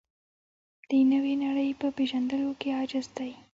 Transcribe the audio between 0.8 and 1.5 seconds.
د نوې